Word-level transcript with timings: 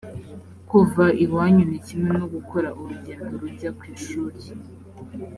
kuva 0.69 1.05
iwanyu 1.23 1.63
ni 1.69 1.79
kimwe 1.85 2.09
no 2.19 2.25
gukora 2.33 2.69
urugendo 2.79 3.31
rujya 3.41 3.69
ku 3.77 3.83
ishuri 3.95 4.39